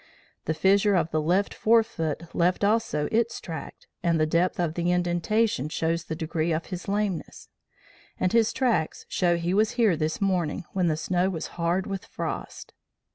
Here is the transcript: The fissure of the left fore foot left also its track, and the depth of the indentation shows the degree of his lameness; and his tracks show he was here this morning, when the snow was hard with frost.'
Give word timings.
The 0.45 0.55
fissure 0.55 0.95
of 0.95 1.11
the 1.11 1.21
left 1.21 1.53
fore 1.53 1.83
foot 1.83 2.33
left 2.33 2.63
also 2.63 3.07
its 3.11 3.39
track, 3.39 3.75
and 4.01 4.19
the 4.19 4.25
depth 4.25 4.59
of 4.59 4.73
the 4.73 4.89
indentation 4.91 5.69
shows 5.69 6.05
the 6.05 6.15
degree 6.15 6.51
of 6.51 6.65
his 6.65 6.87
lameness; 6.87 7.49
and 8.19 8.33
his 8.33 8.51
tracks 8.51 9.05
show 9.09 9.37
he 9.37 9.53
was 9.53 9.73
here 9.73 9.95
this 9.95 10.19
morning, 10.19 10.65
when 10.73 10.87
the 10.87 10.97
snow 10.97 11.29
was 11.29 11.45
hard 11.61 11.85
with 11.85 12.05
frost.' 12.07 12.73